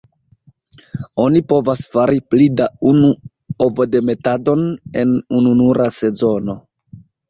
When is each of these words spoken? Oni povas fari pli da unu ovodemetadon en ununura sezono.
Oni 1.23 1.41
povas 1.51 1.83
fari 1.91 2.23
pli 2.33 2.49
da 2.63 2.67
unu 2.93 3.13
ovodemetadon 3.69 4.69
en 5.07 5.17
ununura 5.43 5.91
sezono. 6.05 6.63